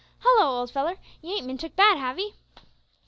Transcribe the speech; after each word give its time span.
"Hallo! 0.21 0.61
old 0.61 0.71
feller, 0.71 0.97
you 1.21 1.29
ain't 1.29 1.45
bin 1.45 1.59
took 1.59 1.75
bad, 1.75 1.95
have 1.99 2.17
'ee?" 2.17 2.33